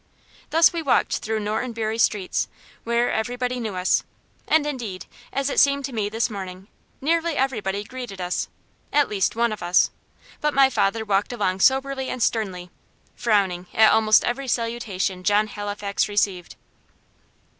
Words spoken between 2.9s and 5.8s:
everybody knew us, and indeed, as it